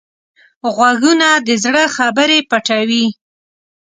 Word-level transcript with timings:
غوږونه 0.75 1.29
د 1.47 1.49
زړه 1.63 1.83
خبرې 1.95 2.39
پټوي 2.49 3.05